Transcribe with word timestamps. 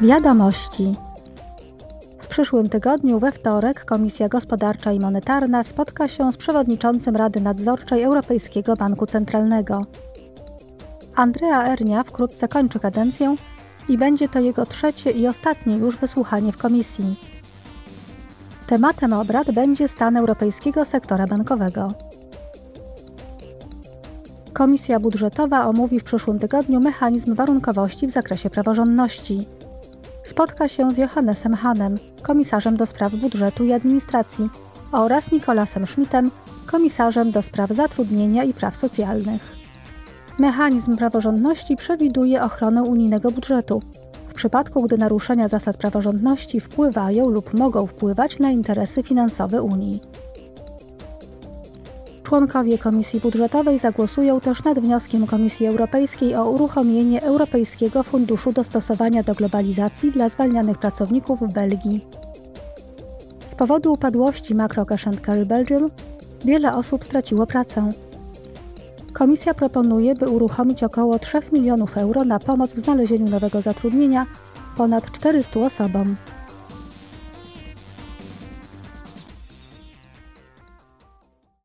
Wiadomości. 0.00 0.94
W 2.18 2.26
przyszłym 2.26 2.68
tygodniu, 2.68 3.18
we 3.18 3.32
wtorek, 3.32 3.84
Komisja 3.84 4.28
Gospodarcza 4.28 4.92
i 4.92 5.00
Monetarna 5.00 5.62
spotka 5.62 6.08
się 6.08 6.32
z 6.32 6.36
przewodniczącym 6.36 7.16
Rady 7.16 7.40
Nadzorczej 7.40 8.02
Europejskiego 8.02 8.76
Banku 8.76 9.06
Centralnego. 9.06 9.82
Andrea 11.14 11.72
Ernia 11.72 12.02
wkrótce 12.02 12.48
kończy 12.48 12.80
kadencję 12.80 13.36
i 13.88 13.98
będzie 13.98 14.28
to 14.28 14.40
jego 14.40 14.66
trzecie 14.66 15.10
i 15.10 15.28
ostatnie 15.28 15.76
już 15.76 15.96
wysłuchanie 15.96 16.52
w 16.52 16.58
komisji. 16.58 17.16
Tematem 18.66 19.12
obrad 19.12 19.50
będzie 19.50 19.88
stan 19.88 20.16
europejskiego 20.16 20.84
sektora 20.84 21.26
bankowego. 21.26 21.92
Komisja 24.52 25.00
Budżetowa 25.00 25.66
omówi 25.66 26.00
w 26.00 26.04
przyszłym 26.04 26.38
tygodniu 26.38 26.80
mechanizm 26.80 27.34
warunkowości 27.34 28.06
w 28.06 28.10
zakresie 28.10 28.50
praworządności. 28.50 29.46
Spotka 30.28 30.68
się 30.68 30.92
z 30.92 30.98
Johannesem 30.98 31.54
Hanem, 31.54 31.98
komisarzem 32.22 32.76
do 32.76 32.86
spraw 32.86 33.14
budżetu 33.14 33.64
i 33.64 33.72
administracji, 33.72 34.48
oraz 34.92 35.32
Nikolasem 35.32 35.86
Schmidtem, 35.86 36.30
komisarzem 36.66 37.30
do 37.30 37.42
spraw 37.42 37.70
zatrudnienia 37.70 38.44
i 38.44 38.54
praw 38.54 38.76
socjalnych. 38.76 39.56
Mechanizm 40.38 40.96
praworządności 40.96 41.76
przewiduje 41.76 42.42
ochronę 42.42 42.82
unijnego 42.82 43.30
budżetu. 43.30 43.82
W 44.28 44.34
przypadku, 44.34 44.82
gdy 44.82 44.98
naruszenia 44.98 45.48
zasad 45.48 45.76
praworządności 45.76 46.60
wpływają 46.60 47.28
lub 47.28 47.54
mogą 47.54 47.86
wpływać 47.86 48.38
na 48.38 48.50
interesy 48.50 49.02
finansowe 49.02 49.62
Unii. 49.62 50.00
Członkowie 52.28 52.78
Komisji 52.78 53.20
Budżetowej 53.20 53.78
zagłosują 53.78 54.40
też 54.40 54.64
nad 54.64 54.78
wnioskiem 54.78 55.26
Komisji 55.26 55.66
Europejskiej 55.66 56.36
o 56.36 56.50
uruchomienie 56.50 57.22
Europejskiego 57.22 58.02
Funduszu 58.02 58.52
Dostosowania 58.52 59.22
do 59.22 59.34
Globalizacji 59.34 60.12
dla 60.12 60.28
zwalnianych 60.28 60.78
pracowników 60.78 61.40
w 61.40 61.52
Belgii. 61.52 62.06
Z 63.46 63.54
powodu 63.54 63.92
upadłości 63.92 64.54
Macro 64.54 64.86
Cash 64.86 65.04
Carry 65.26 65.46
Belgium 65.46 65.90
wiele 66.44 66.74
osób 66.74 67.04
straciło 67.04 67.46
pracę. 67.46 67.90
Komisja 69.12 69.54
proponuje, 69.54 70.14
by 70.14 70.28
uruchomić 70.28 70.82
około 70.84 71.18
3 71.18 71.38
milionów 71.52 71.96
euro 71.96 72.24
na 72.24 72.38
pomoc 72.38 72.74
w 72.74 72.78
znalezieniu 72.78 73.30
nowego 73.30 73.62
zatrudnienia 73.62 74.26
ponad 74.76 75.12
400 75.12 75.60
osobom. 75.60 76.16